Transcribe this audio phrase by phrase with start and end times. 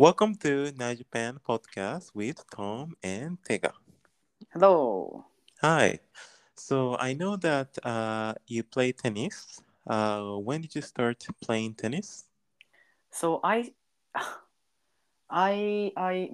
[0.00, 3.74] Welcome to Now Japan podcast with Tom and Tega.
[4.48, 5.26] Hello.
[5.60, 5.98] Hi.
[6.56, 9.60] So I know that uh, you play tennis.
[9.86, 12.24] Uh, when did you start playing tennis?
[13.10, 13.74] So I,
[15.28, 16.30] I, I,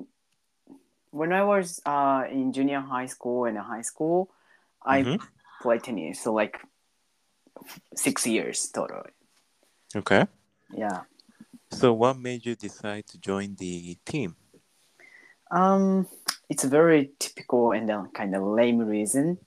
[1.10, 4.30] when I was uh, in junior high school and high school,
[4.86, 5.18] I Mhm.
[5.60, 6.20] played tennis.
[6.22, 6.62] So like
[7.96, 9.02] six years total.
[9.96, 10.26] Okay.
[10.70, 11.02] Yeah.
[11.76, 14.34] So what made you decide to join the team?
[15.50, 16.08] Um,
[16.48, 19.38] it's a very typical and uh, kind of lame reason.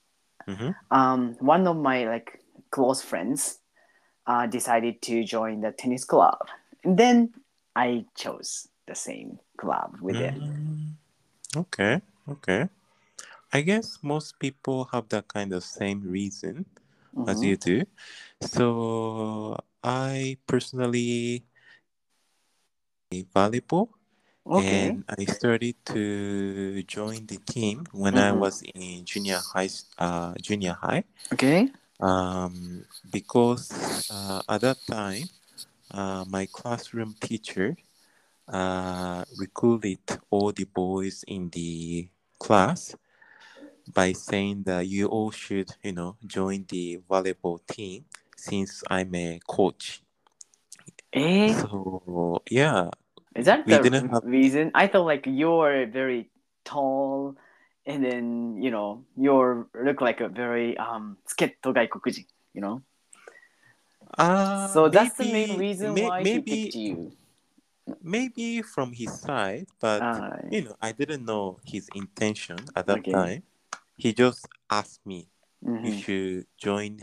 [0.46, 2.40] hmm Um, one of my like
[2.72, 3.60] close friends,
[4.28, 6.38] uh, decided to join the tennis club,
[6.84, 7.34] and then
[7.76, 10.44] I chose the same club with him.
[10.46, 10.94] Mm,
[11.56, 12.02] okay.
[12.30, 12.70] Okay.
[13.54, 16.66] I guess most people have that kind of same reason
[17.28, 17.44] as Mhm.
[17.44, 17.86] you do.
[18.42, 21.44] So I personally
[23.14, 23.90] volleyball
[24.46, 24.90] Okay.
[24.90, 28.40] and I started to join the team when I Mhm.
[28.40, 29.70] was in junior high.
[29.98, 31.04] Uh, junior high.
[31.34, 31.70] Okay.
[32.00, 35.30] Um, because uh, at that time,
[35.92, 37.76] uh, my classroom teacher
[38.48, 40.00] uh, recruited
[40.30, 42.96] all the boys in the class
[43.94, 48.06] by saying that you all should, you know, join the volleyball team
[48.38, 50.02] since I'm a coach.
[51.14, 51.54] Eh?
[51.54, 52.90] So yeah,
[53.36, 54.24] is that we the have...
[54.24, 54.72] reason?
[54.74, 56.30] I thought like you're very
[56.66, 57.36] tall,
[57.86, 62.82] and then you know you look like a very um sketto gaikokujin, you know.
[64.18, 67.12] Uh, so that's the main reason may, why maybe, he picked you.
[68.02, 73.00] Maybe from his side, but uh, you know, I didn't know his intention at that
[73.00, 73.12] okay.
[73.12, 73.44] time.
[73.98, 75.28] He just asked me
[75.66, 75.86] mm-hmm.
[75.86, 77.02] if you join,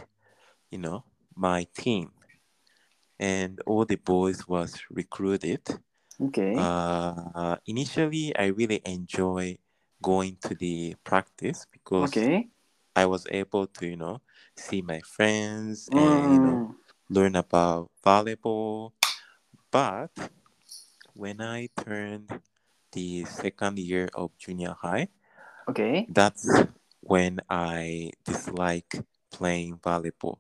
[0.71, 2.11] you know, my team.
[3.19, 5.63] And all the boys was recruited.
[6.21, 6.55] Okay.
[6.57, 9.59] Uh, initially, I really enjoy
[10.03, 12.49] going to the practice because okay.
[12.95, 14.21] I was able to, you know,
[14.57, 16.75] see my friends and you know Mm,
[17.11, 18.93] learn about volleyball.
[19.71, 20.11] But
[21.15, 22.31] when I turned
[22.93, 25.09] the second year of junior high,
[25.69, 26.07] okay.
[26.09, 26.63] that's
[27.01, 28.95] when I dislike
[29.31, 30.39] playing volleyball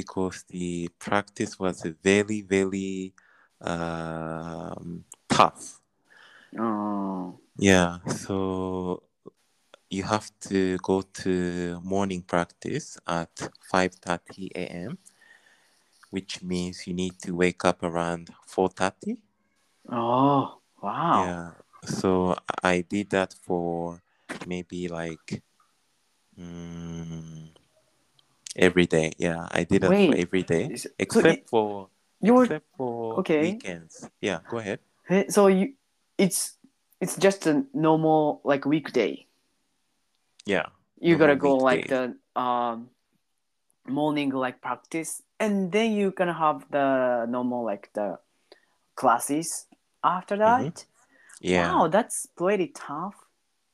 [0.00, 3.12] because the practice was very, very
[3.60, 5.80] um, tough.
[6.58, 7.38] Oh.
[7.58, 9.02] Yeah, so
[9.90, 13.34] you have to go to morning practice at
[13.72, 14.98] 5:30 a.m.,
[16.10, 19.18] which means you need to wake up around 4:30.
[19.90, 20.60] Oh.
[20.82, 21.24] Wow.
[21.26, 21.50] Yeah,
[21.84, 24.00] so I did that for
[24.46, 25.42] maybe like
[26.38, 27.48] mm,
[28.56, 29.12] every day.
[29.18, 30.18] Yeah, I did that for Wait.
[30.18, 31.88] every day So except it, for
[32.20, 33.42] you were except for okay.
[33.42, 34.08] weekends.
[34.20, 34.80] Yeah, go ahead.
[35.28, 35.74] so you
[36.18, 36.56] it's
[37.00, 39.26] it's just a normal like weekday.
[40.46, 40.66] Yeah,
[41.00, 42.90] you gotta go like the um
[43.86, 48.18] morning like practice and then you gonna have the normal like the
[48.94, 49.66] classes
[50.04, 50.38] after Mhm.
[50.38, 50.84] that
[51.40, 53.14] Yeah, wow that's pretty tough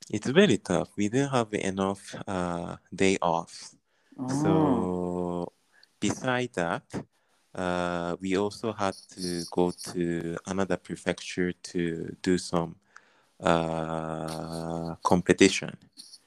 [0.09, 0.91] it's very tough.
[0.97, 3.75] We didn't have enough uh, day off.
[4.19, 4.29] Oh.
[4.43, 5.53] So
[6.01, 6.85] beside that,
[7.55, 12.77] uh, we also had to go to another prefecture to do some
[13.41, 15.77] uh, competition,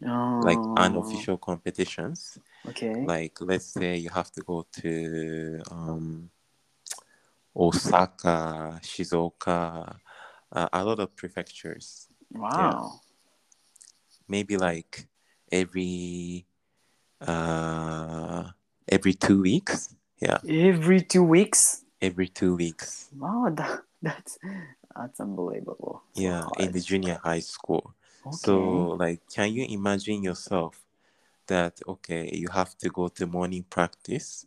[0.01, 0.73] like oh.
[0.77, 2.39] unofficial competitions.
[2.67, 6.29] okay Like let's say you have to go to um,
[7.55, 9.97] Osaka, Shizuoka,
[10.51, 12.07] uh, a lot of prefectures.
[12.31, 13.01] wow
[14.27, 15.07] Maybe like
[15.51, 16.45] every
[17.21, 18.51] uh,
[18.87, 19.95] every two weeks.
[20.21, 23.11] Yeah, every two weeks every two weeks.
[23.15, 24.37] wow that, that's
[24.95, 27.93] that's unbelievable Yeah, in the junior high school.
[28.25, 30.85] okay So, like, can you imagine yourself
[31.47, 34.45] that okay, you have to go to morning practice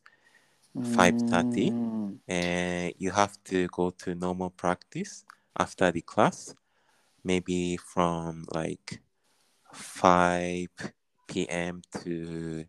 [0.83, 5.25] five thirty, Mm, and you have to go to normal practice
[5.59, 6.55] after the class,
[7.25, 9.01] maybe from like
[9.73, 10.69] five
[11.33, 11.83] p.m.
[12.05, 12.65] to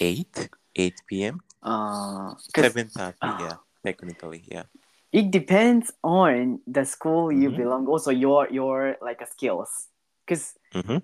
[0.00, 1.40] eight eight p.m.
[1.62, 3.30] uh, 'cause, seven thirty.
[3.30, 4.64] uh, Yeah, technically, yeah.
[5.12, 7.56] it depends on the school you Mhm.
[7.56, 9.88] belong also your your like uh, skills
[10.24, 10.98] because Mm-hmm.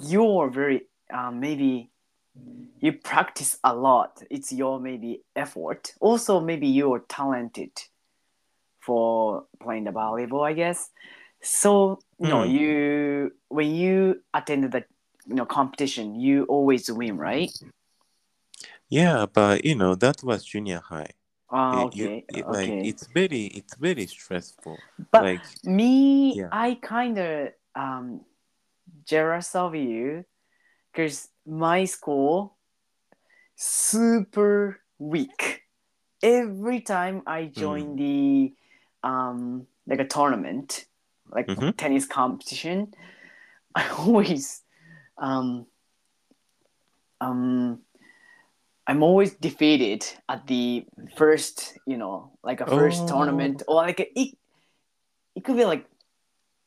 [0.00, 0.82] you're very
[1.12, 1.90] uh, maybe
[2.80, 7.72] you practice a lot it's your maybe effort also maybe you're talented
[8.80, 10.90] for playing the volleyball i guess
[11.42, 12.50] so know Hmm.
[12.50, 14.84] you when you attend the
[15.26, 17.52] you know competition you always win right
[18.88, 21.10] Yeah, but you know that was junior high.
[21.50, 22.88] Ah, It- you- okay, like okay.
[22.88, 24.78] it's very it's very stressful.
[25.10, 26.48] But like me, Yeah.
[26.52, 28.20] I kind of um
[29.04, 30.24] jealous of you
[30.92, 32.56] because my school
[33.56, 35.62] super weak.
[36.22, 38.54] Every time I join the
[39.02, 40.86] um like a tournament,
[41.30, 41.76] like Mhm.
[41.76, 42.94] tennis competition,
[43.74, 44.62] I always
[45.18, 45.66] um
[47.20, 47.80] um
[48.86, 50.86] I'm always defeated at the
[51.16, 53.08] first, you know, like a first Oh.
[53.08, 54.38] tournament or like a, it,
[55.34, 55.86] it could be like,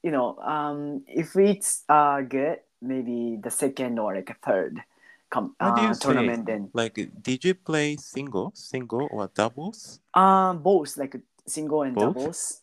[0.04, 4.84] you know, um, if it's uh good, maybe the second or like a third
[5.30, 6.00] com- What do you uh, say?
[6.08, 6.46] tournament.
[6.46, 10.02] Then like did you play single, single or doubles?
[10.14, 11.16] um, both like
[11.48, 12.16] single and Both?
[12.16, 12.62] doubles,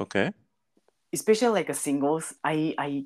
[0.00, 0.32] Okay.
[1.12, 2.32] especially like a singles.
[2.44, 3.04] I I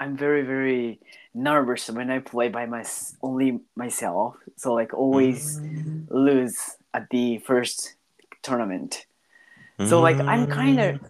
[0.00, 1.00] I'm very very
[1.34, 2.84] nervous when I play by my
[3.22, 4.36] only myself.
[4.56, 5.60] So like always.
[5.60, 5.88] Mm.
[6.10, 7.94] lose at the first
[8.42, 9.04] tournament.
[9.86, 11.00] So like I'm kind of,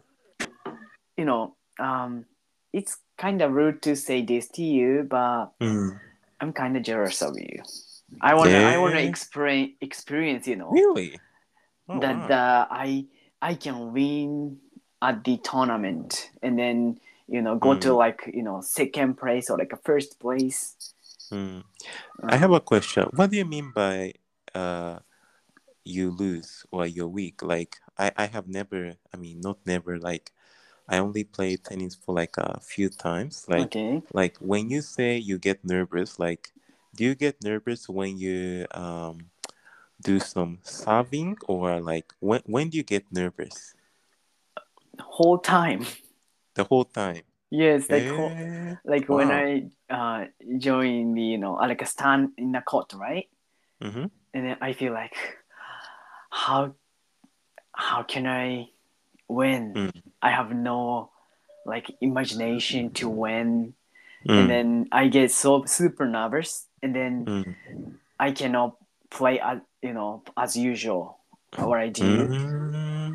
[1.17, 2.27] you know, um,
[2.73, 6.01] it's kind of rude to say this to you, but Mm.
[6.41, 7.63] I'm kind of jealous of you.
[8.21, 11.21] I wanna, I wanna experience, experience, you know, Really?
[11.89, 12.37] Oh, that wow.
[12.37, 13.07] uh, I,
[13.41, 14.59] I can win
[15.01, 17.97] at the tournament and then you know go to Mm.
[17.97, 20.75] like you know second place or like a first place.
[21.31, 21.61] Mm.
[22.23, 23.05] Uh, I have a question.
[23.15, 24.15] What do you mean by
[24.55, 25.01] uh,
[25.85, 27.43] you lose or you're weak?
[27.43, 28.95] Like I, I have never.
[29.13, 29.99] I mean, not never.
[29.99, 30.33] Like
[30.89, 33.45] I only played tennis for like a few times.
[33.49, 34.03] Like okay.
[34.13, 36.53] like when you say you get nervous, like
[36.97, 39.29] do you get nervous when you um
[40.01, 43.75] do some serving or like when when do you get nervous?
[44.99, 45.85] Whole time.
[46.59, 47.23] The whole time.
[47.55, 50.27] Yes, like Eh, like when I uh
[50.59, 53.31] join the you know like a stand in the court, right?
[53.81, 54.11] mhm.
[54.35, 55.15] And then I feel like
[56.31, 56.75] how
[57.73, 58.71] how can I
[59.29, 59.73] win?
[59.75, 60.03] Mm.
[60.21, 61.11] I have no
[61.65, 63.75] like imagination to win,
[64.27, 67.55] Mm, and then I get so super nervous, and then mm,
[68.19, 68.77] I cannot
[69.15, 71.23] play as you know as usual
[71.57, 72.27] what I do.
[72.27, 73.15] mm.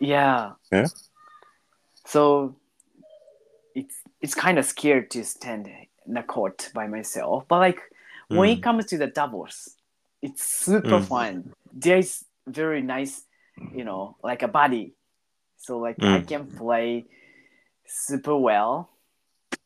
[0.00, 0.52] Yeah.
[0.70, 0.86] Yeah.
[2.06, 2.54] So
[4.24, 5.68] it's kind of scared to stand
[6.06, 7.44] in the court by myself.
[7.46, 7.80] But like
[8.28, 8.62] when it Mm.
[8.62, 9.76] comes to the doubles,
[10.22, 11.08] it's super Mm.
[11.08, 11.52] fun.
[11.74, 13.26] There's very nice,
[13.76, 14.96] you know, like a body.
[15.58, 16.26] So like I Mm.
[16.26, 17.04] can play
[17.84, 18.88] super well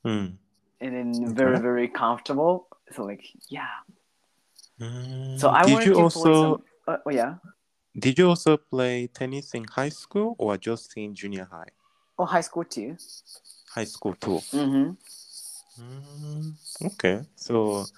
[0.04, 0.38] Mm.
[0.80, 2.66] and then very very comfortable.
[2.90, 3.86] So like yeah.
[4.80, 5.38] Mm.
[5.38, 6.62] So I did you to also some.
[6.88, 7.38] Uh, oh yeah.
[7.94, 11.70] did you also play tennis in high school or just in junior high?
[12.18, 12.96] Oh, high school too.
[13.78, 14.40] High school too.
[14.54, 14.90] Mm-hmm.
[15.80, 17.88] Mm, okay, so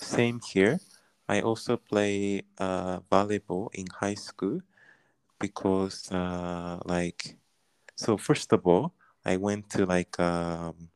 [0.00, 0.80] same here.
[1.28, 4.60] I also play uh, volleyball in high school
[5.38, 7.36] because, uh, like,
[7.96, 8.94] so first of all,
[9.24, 10.90] I went to like um,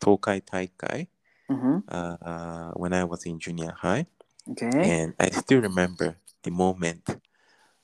[0.00, 1.08] Tokai Taikai
[1.50, 1.78] Mm-hmm.
[1.88, 4.06] uh, when I was in junior high,
[4.50, 4.94] Okay.
[4.94, 7.02] and I still remember the moment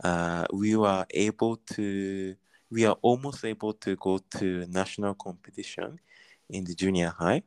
[0.05, 2.37] uh, we were able to,
[2.73, 6.01] we are almost able to go to national competition
[6.49, 7.43] in the junior high.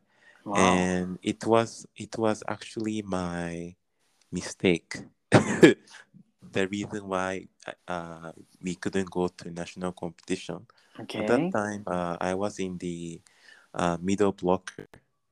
[0.45, 0.55] Wow.
[0.55, 3.75] and it was it was actually my
[4.31, 4.97] mistake.
[6.55, 7.47] The reason why
[7.87, 10.67] uh, we couldn't go to national competition.
[11.13, 13.19] At that time uh, i was in the
[13.73, 14.87] uh, middle blocker.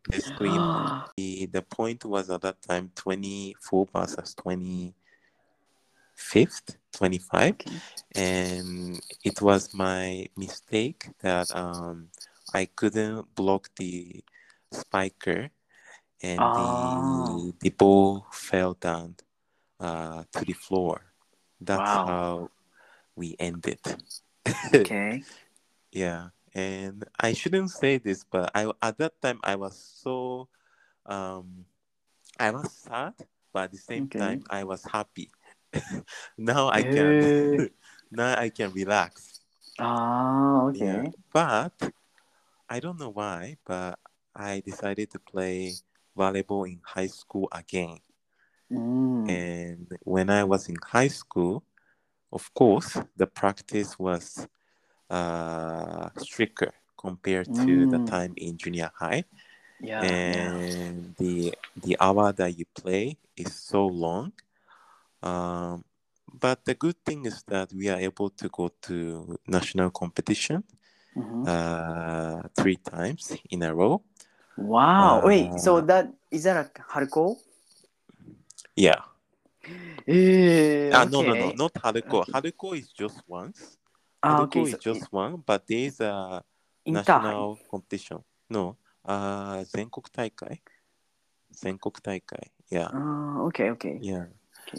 [0.09, 0.57] Basically
[1.17, 7.81] the, the point was at that time 24 versus 25th 25 Okay.
[8.15, 12.09] and it was my mistake that um,
[12.53, 14.23] I couldn't block the
[14.71, 15.49] spiker
[16.21, 16.53] and Oh.
[16.53, 19.15] the the ball fell down
[19.79, 21.13] uh, to the floor.
[21.61, 22.05] That's Wow.
[22.05, 22.51] how
[23.15, 23.79] we ended.
[24.73, 25.23] Okay.
[25.91, 30.49] yeah, and I shouldn't say this, but I at that time I was so
[31.05, 31.65] um,
[32.39, 33.13] I was sad,
[33.53, 34.17] but at the same Okay.
[34.17, 35.29] time I was happy.
[36.37, 37.69] now I can
[38.11, 39.41] now I can relax.
[39.79, 41.11] Ah, Yeah, okay.
[41.31, 41.73] but
[42.69, 43.99] I don't know why, but
[44.35, 45.73] I decided to play
[46.17, 47.99] volleyball in high school again.
[48.71, 49.27] Mm.
[49.29, 51.63] And when I was in high school,
[52.31, 54.47] of course, the practice was
[55.09, 58.05] uh, stricter compared to the Mm.
[58.05, 59.25] time in junior high.
[59.81, 60.03] Yeah.
[60.27, 60.49] yeah.
[60.49, 64.31] and the the hour that you play is so long.
[65.22, 65.84] Um,
[66.32, 70.62] but the good thing is that we are able to go to national competition
[71.16, 71.46] Mhm.
[71.46, 74.02] uh, three times in a row.
[74.56, 75.22] Wow.
[75.24, 75.58] Wait.
[75.60, 77.36] So uh, that is that a Haruko?
[78.76, 79.02] Yeah,
[80.06, 81.56] Eh, Ah, no, no, no, okay.
[81.56, 82.20] not Haruko.
[82.22, 82.32] Okay.
[82.32, 83.76] Haruko is just once.
[84.22, 84.62] Ah, Haruko okay.
[84.62, 86.42] is So just one, but there is a
[86.86, 86.94] Interhigh.
[86.94, 88.24] national competition.
[88.48, 90.62] No, uh, 全国大会。
[91.52, 92.52] 全国大会。
[92.70, 93.98] Yeah, Ah, okay, okay.
[94.00, 94.26] yeah.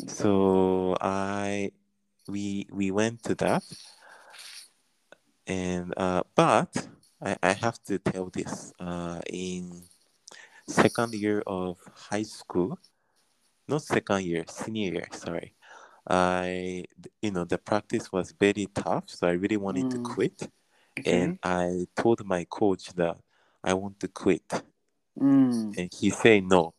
[0.06, 1.70] So I,
[2.28, 3.62] we we went to that,
[5.46, 6.88] and uh, but
[7.22, 8.72] I I have to tell this.
[8.78, 9.82] Uh, in
[10.66, 12.78] second year of high school,
[13.68, 15.08] not second year, senior year.
[15.12, 15.54] Sorry.
[16.06, 16.84] I,
[17.22, 20.04] you know, the practice was very tough, so I really wanted to Mm.
[20.04, 20.50] quit.
[20.98, 21.22] Okay.
[21.22, 23.16] and I told my coach that
[23.62, 24.46] I want to quit,
[25.18, 25.76] Mm.
[25.76, 26.74] and he said no.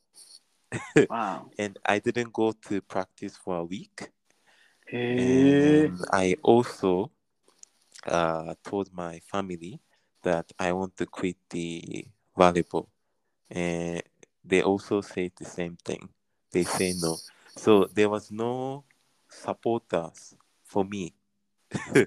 [1.10, 1.52] Wow.
[1.58, 4.12] And I didn't go to practice for a week,
[4.88, 5.86] Hey.
[5.86, 7.12] and I also
[8.06, 9.80] uh, told my family
[10.22, 12.06] that I want to quit the
[12.38, 12.88] volleyball,
[13.50, 14.02] and
[14.44, 16.10] they also said the same thing.
[16.52, 17.18] They say no,
[17.56, 18.84] so there was no
[19.30, 21.14] supporters for me.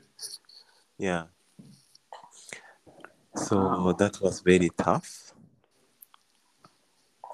[0.98, 1.24] yeah.
[3.34, 3.92] So Wow.
[3.92, 5.27] that was very tough.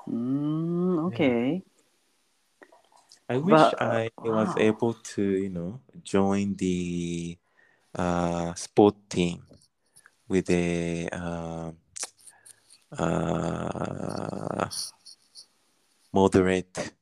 [0.09, 1.63] Mm, okay.
[3.29, 4.55] I wish But, uh, I was wow.
[4.59, 7.39] able to, you know, join the
[7.95, 9.47] uh, sport team
[10.29, 11.73] with a uh,
[12.99, 14.69] uh,
[16.13, 16.93] moderate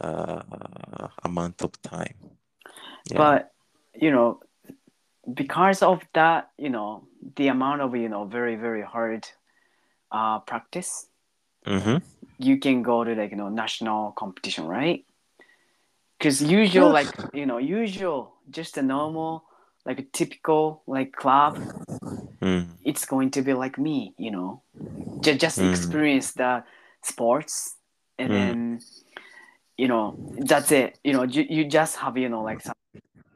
[0.00, 2.14] uh, amount of time.
[3.10, 3.16] Yeah.
[3.16, 3.52] But
[3.94, 4.40] you know,
[5.32, 9.26] because of that, you know, the amount of you know very very hard
[10.12, 11.08] uh, practice,
[11.66, 11.98] mm-hmm.
[12.38, 15.04] You can go to like you know national competition, right?
[16.18, 19.44] Because usual like you know usual just a normal
[19.86, 21.58] like a typical like club,
[22.42, 22.66] mm.
[22.84, 24.62] it's going to be like me, you know,
[25.20, 25.72] just just Mm.
[25.72, 26.64] experience the
[27.02, 27.76] sports
[28.18, 28.34] and Mm.
[28.34, 28.80] then
[29.76, 30.98] you know that's it.
[31.04, 32.74] You know you, you just have you know like some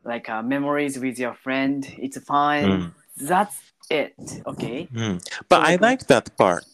[0.05, 1.87] like uh, memories with your friend.
[1.99, 2.69] It's fine.
[2.69, 2.93] Mm.
[3.17, 3.57] That's
[3.91, 4.15] it.
[4.47, 4.89] Okay.
[4.93, 5.23] Mm.
[5.49, 6.67] But So, I like, like that part,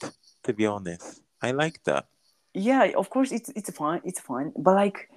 [0.44, 1.22] to be honest.
[1.42, 2.06] I like that.
[2.58, 5.08] Yeah of course it's it's fun it's fun but like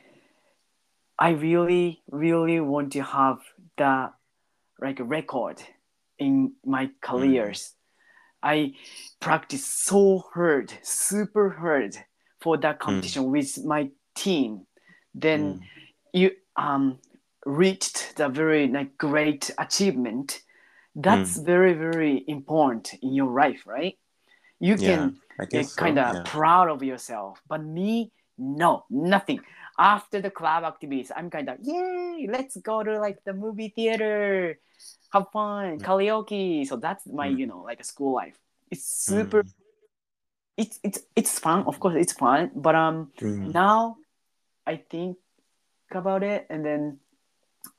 [1.19, 3.39] i really really want to have
[3.77, 4.11] the
[4.81, 5.61] like record
[6.19, 7.75] in my careers.
[8.43, 8.73] I
[9.19, 11.97] practice so hard super hard
[12.41, 14.67] for that competition with my team.
[15.13, 15.61] Then Mm.
[16.13, 16.99] you um
[17.45, 20.41] reached the very like great achievement.
[20.95, 23.97] That's very very important in your life right?
[24.59, 25.81] You Yeah, can I guess so.
[25.81, 26.23] kind of yeah.
[26.25, 27.41] proud of yourself.
[27.49, 29.41] But me, no, nothing.
[29.79, 34.59] After the club activities, I'm kind of yay, let's go to like the movie theater,
[35.13, 36.67] have fun, karaoke.
[36.67, 37.37] So that's my Mm.
[37.39, 38.37] you know like a school life.
[38.69, 39.43] It's super.
[39.43, 39.53] Mm.
[40.57, 41.63] It's it's it's fun.
[41.65, 42.51] Of course, it's fun.
[42.53, 43.51] But um, Mm.
[43.53, 43.97] now
[44.67, 45.17] I think
[45.89, 46.99] about it, and then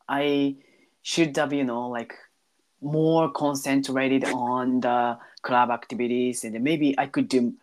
[0.09, 0.57] I
[1.03, 2.15] should have you know like
[2.83, 7.55] more concentrated on the club activities, and maybe I could do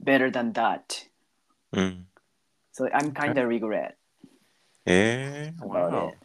[0.00, 1.06] better than that.
[1.74, 2.04] Mm.
[2.72, 3.96] So I'm kind of regret
[4.86, 6.08] Eh, wow.
[6.08, 6.18] it.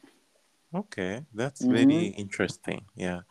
[0.74, 1.72] Okay, that's Mhm.
[1.72, 2.86] very interesting.
[2.96, 3.22] Yeah.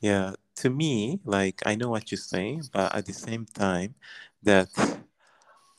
[0.00, 0.34] Yeah.
[0.56, 3.94] To me, like I know what you're saying, but at the same time
[4.42, 4.70] that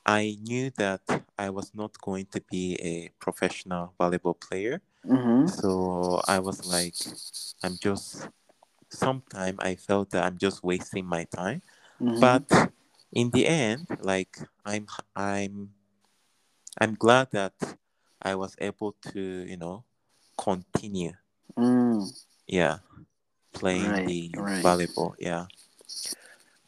[0.05, 1.01] I knew that
[1.37, 4.81] I was not going to be a professional volleyball player.
[5.05, 5.47] Mm-hmm.
[5.47, 6.95] So I was like,
[7.63, 8.27] I'm just
[8.89, 11.61] sometime I felt that I'm just wasting my time.
[12.01, 12.19] Mm-hmm.
[12.19, 12.71] But
[13.11, 15.71] in the end, like I'm I'm
[16.79, 17.53] I'm glad that
[18.21, 19.83] I was able to, you know,
[20.37, 21.13] continue
[21.57, 22.03] mm,
[22.47, 22.77] yeah
[23.53, 24.63] playing Right, the right.
[24.63, 25.45] volleyball yeah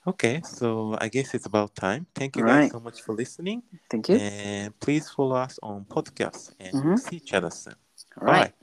[0.08, 4.08] okay so i guess it's about time thank you guys so much for listening thank
[4.10, 4.16] you.
[4.16, 6.98] and please follow us on podcast and Mhm.
[7.00, 7.76] see each other soon
[8.22, 8.54] All right.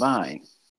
[0.00, 0.40] Bye.